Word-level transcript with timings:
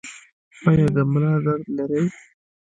ایا 0.67 0.87
د 0.95 0.97
ملا 1.11 1.33
درد 1.45 1.65
لرئ؟ 1.77 2.03